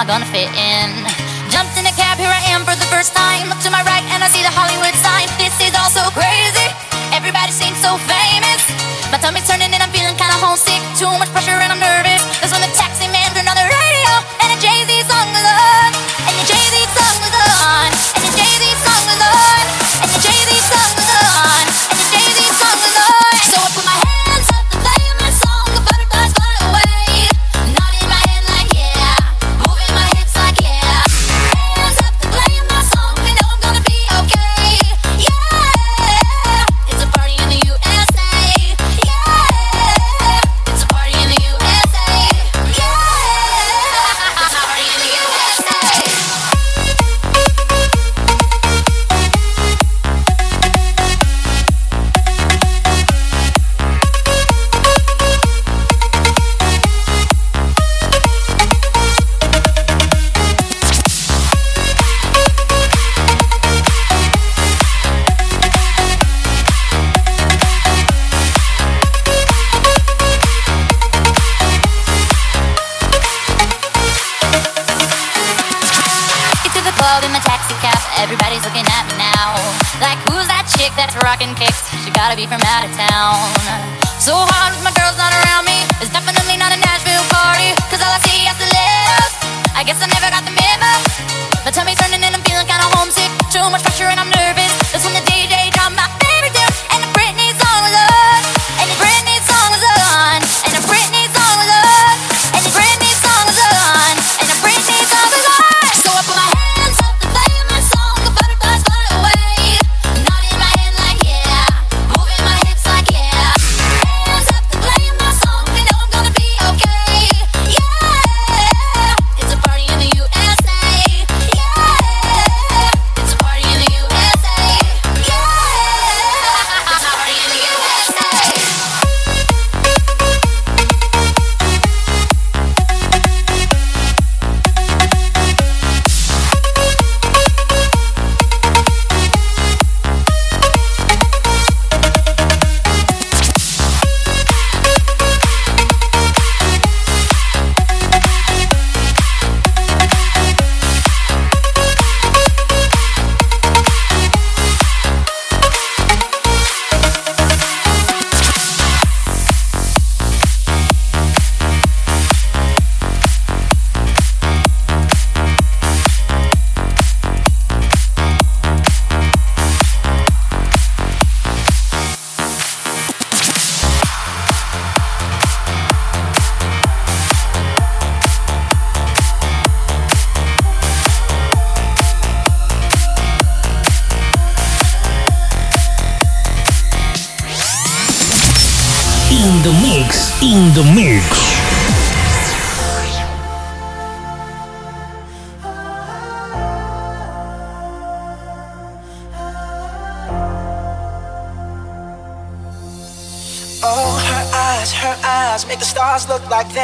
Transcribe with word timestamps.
I 0.00 0.08
gonna 0.08 0.24
fit 0.32 0.48
in? 0.56 0.88
Jumped 1.52 1.76
in 1.76 1.84
a 1.84 1.92
cab, 1.92 2.16
here 2.16 2.32
I 2.32 2.40
am 2.56 2.64
for 2.64 2.72
the 2.72 2.88
first 2.88 3.12
time. 3.12 3.52
Look 3.52 3.60
to 3.60 3.68
my 3.68 3.84
right 3.84 4.00
and 4.16 4.24
I 4.24 4.32
see 4.32 4.40
the 4.40 4.48
Hollywood 4.48 4.96
sign. 4.96 5.28
This 5.36 5.52
is 5.60 5.76
all 5.76 5.92
so 5.92 6.08
crazy. 6.16 6.72
Everybody 7.12 7.52
seems 7.52 7.76
so 7.84 8.00
famous. 8.08 8.64
My 9.12 9.20
tummy's 9.20 9.44
turning 9.44 9.68
and 9.68 9.82
I'm 9.84 9.92
feeling 9.92 10.16
kinda 10.16 10.40
homesick. 10.40 10.80
Too 10.96 11.12
much 11.20 11.28
pressure. 11.36 11.49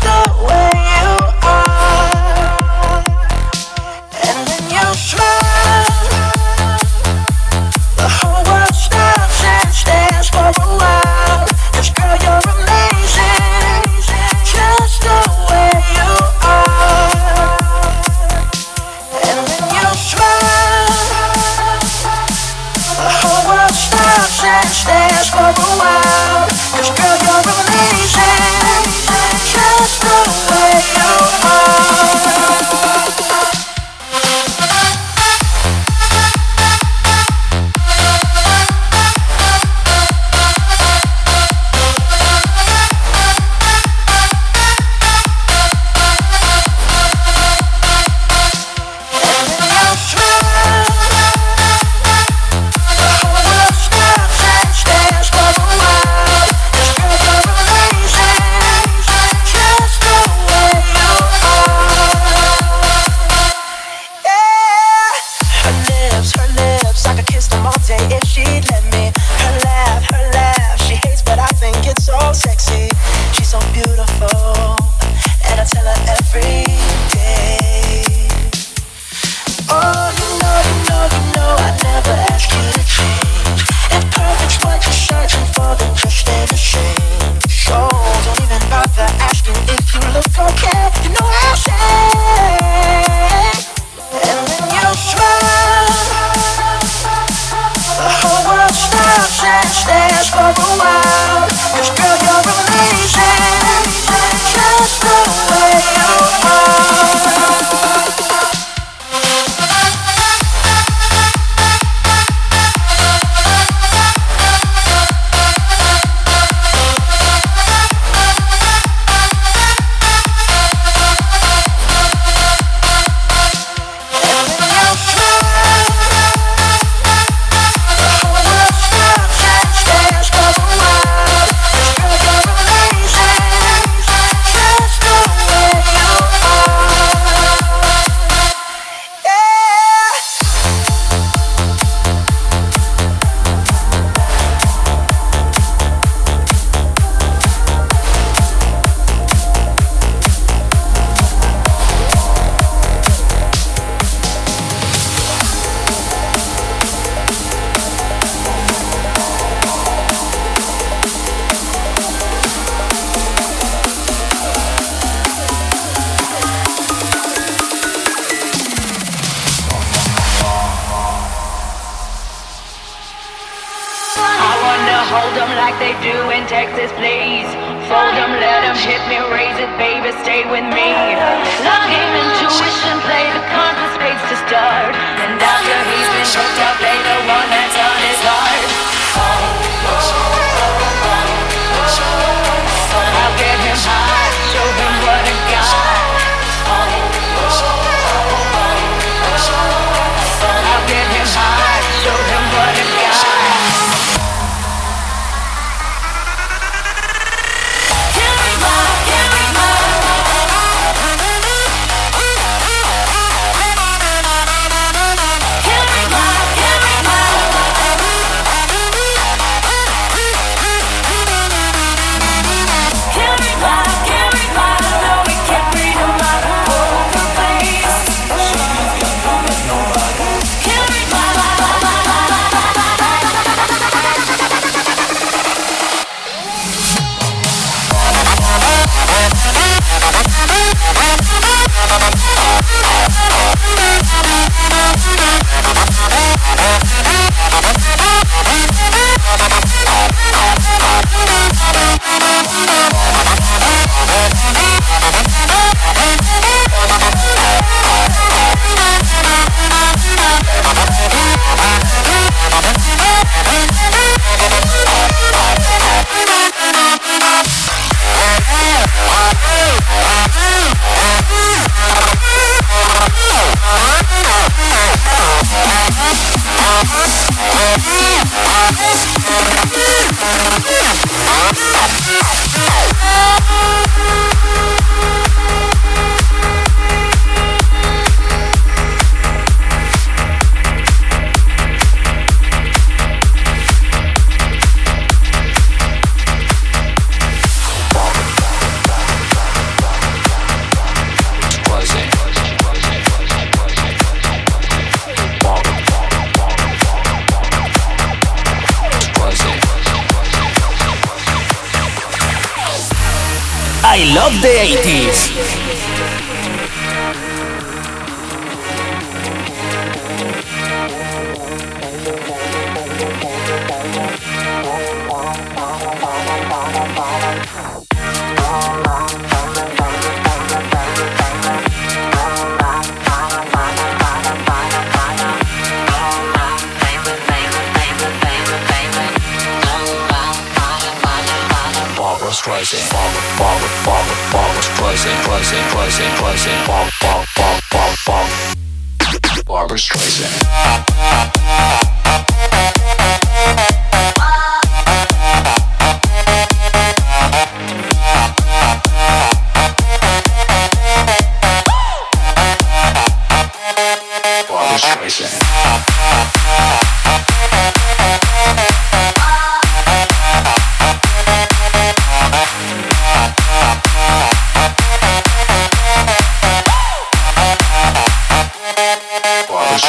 the 0.00 0.44
way 0.46 0.70
you 1.00 1.17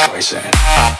Barbara 0.00 0.99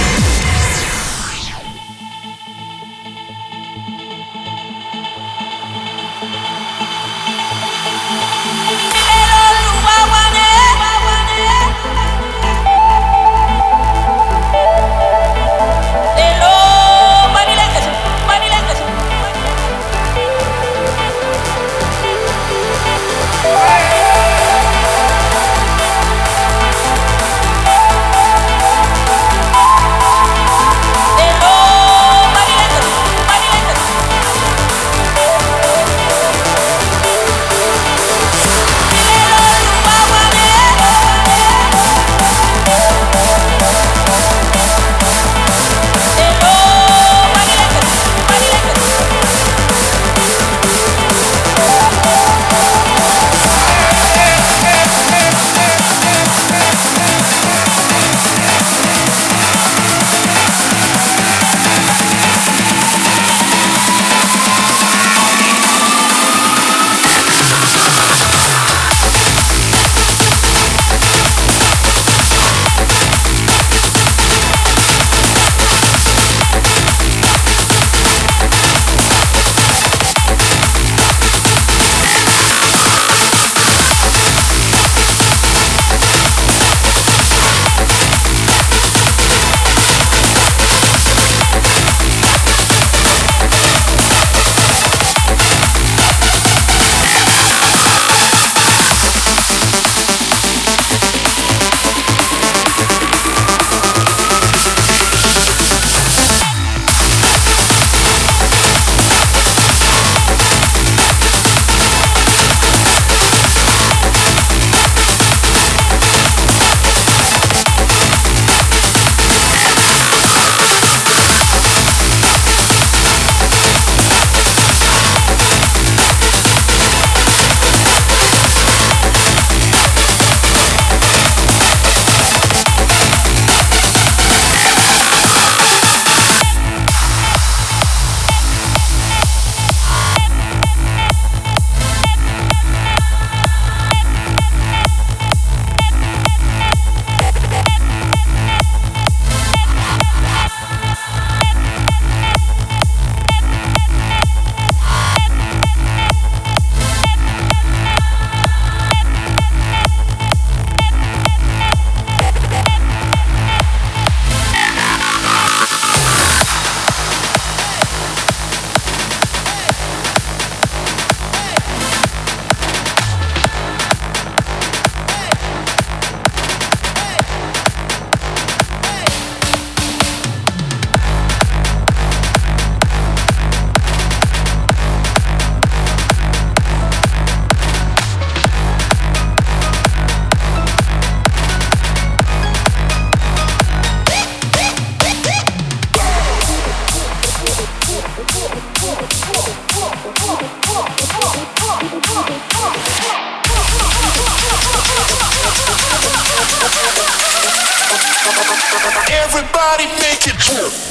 Everybody 208.83 209.85
make 210.01 210.25
it 210.27 210.90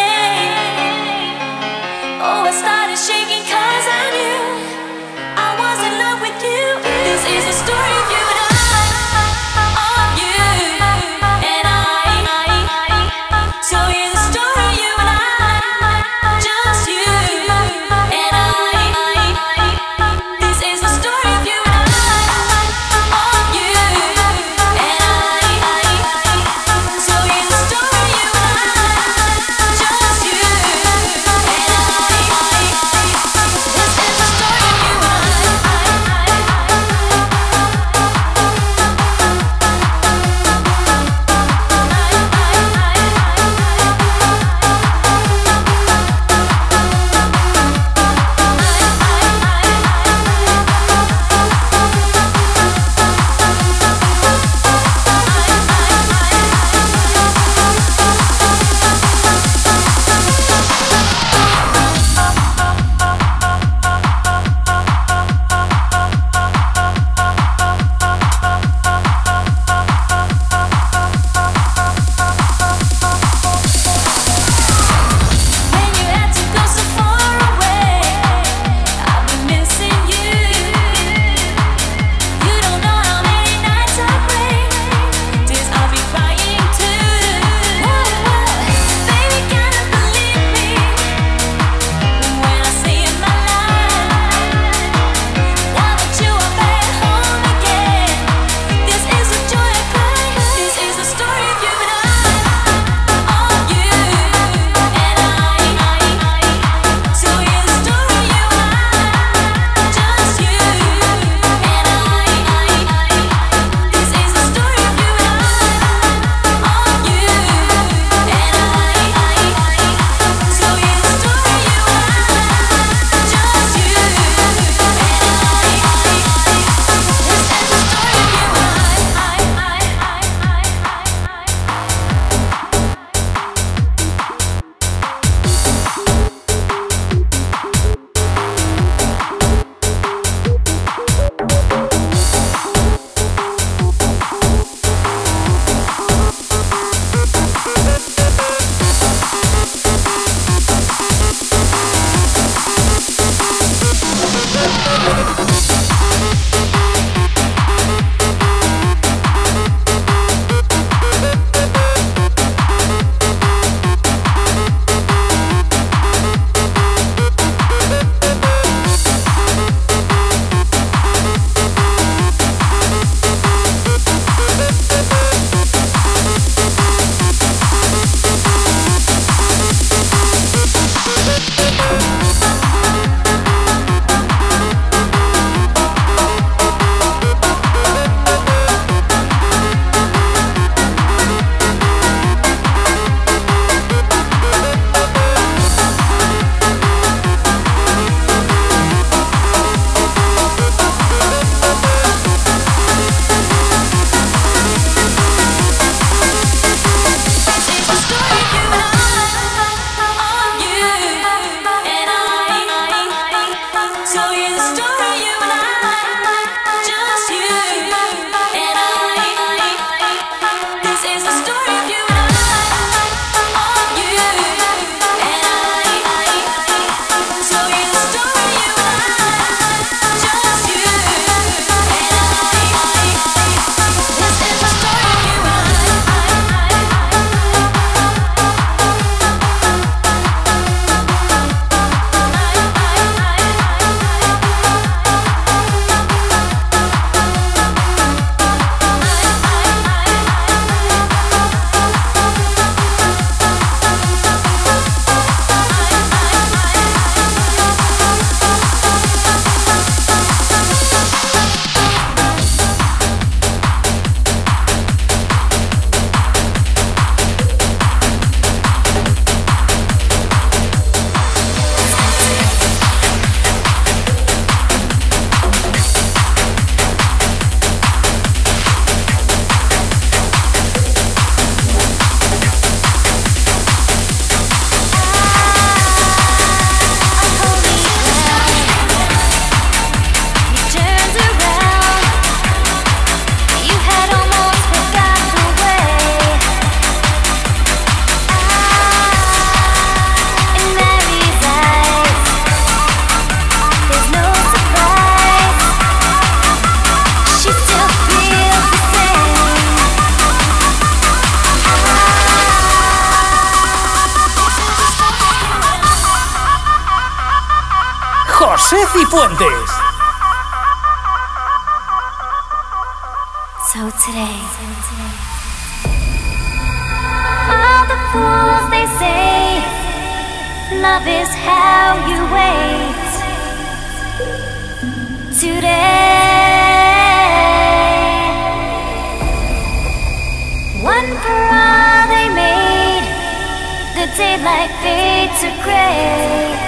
to 345.41 345.49
gray. 345.63 346.60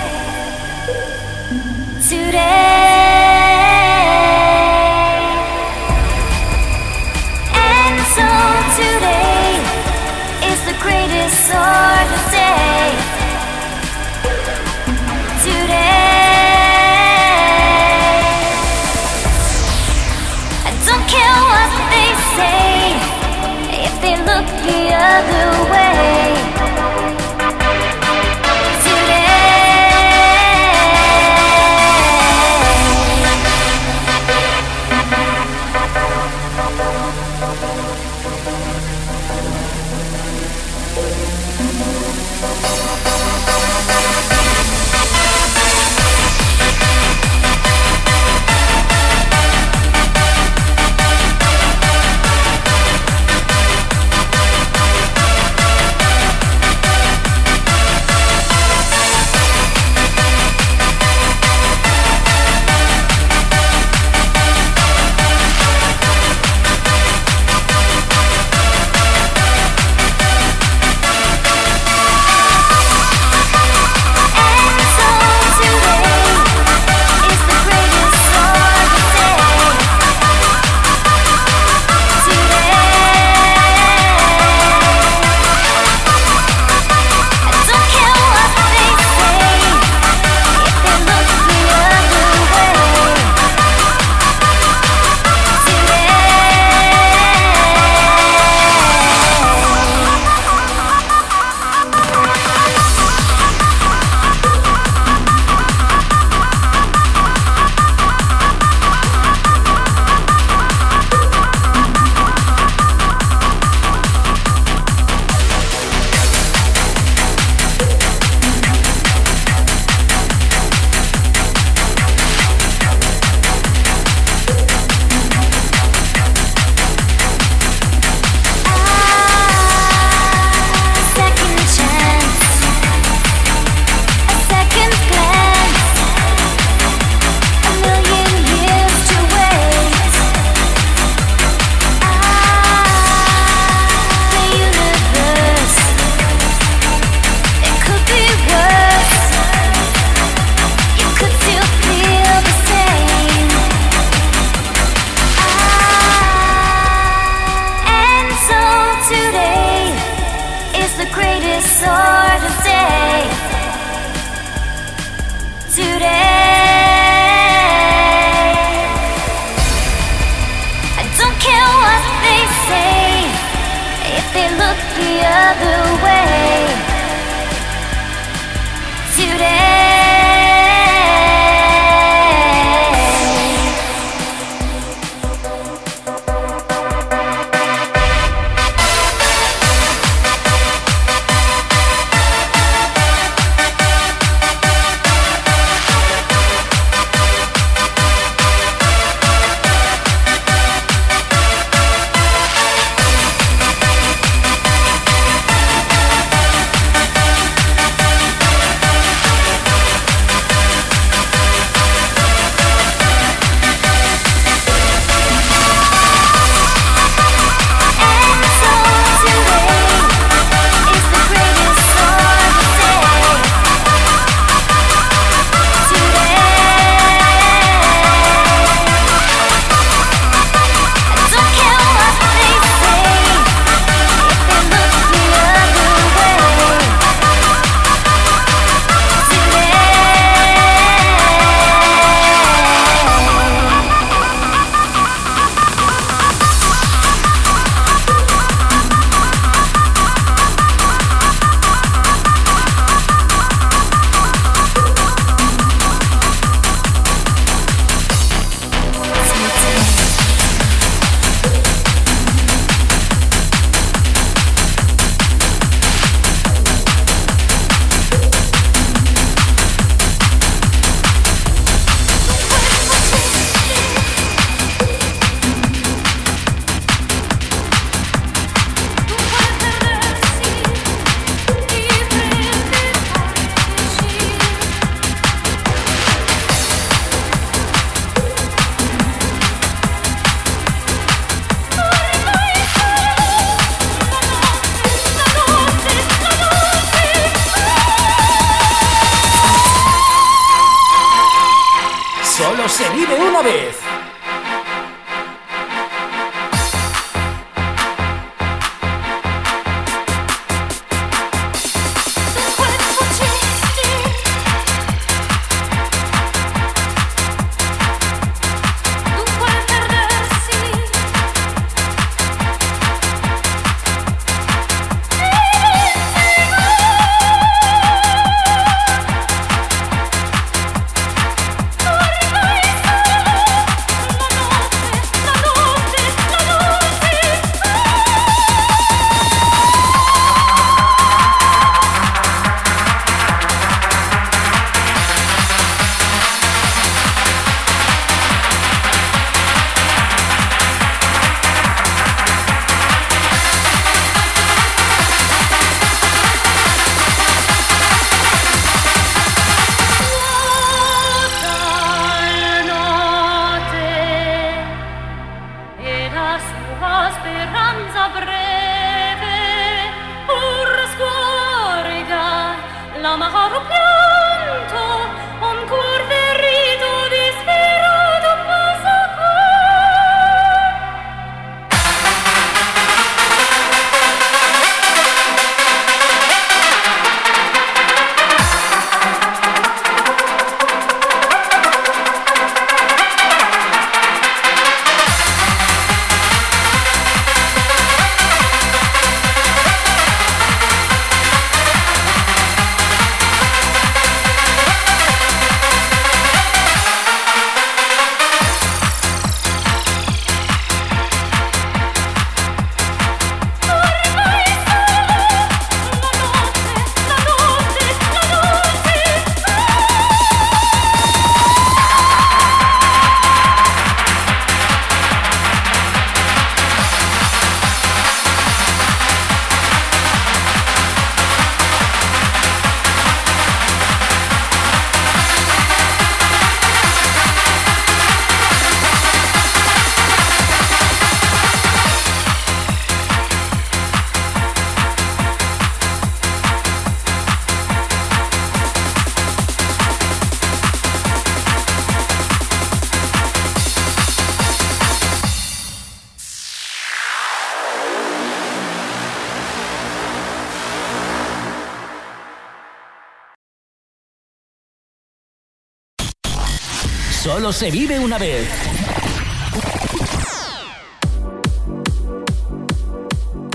Solo 467.44 467.52
se 467.52 467.72
vive 467.72 468.00
una 468.00 468.18
vez. 468.18 468.48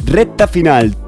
Recta 0.04 0.46
final. 0.46 1.07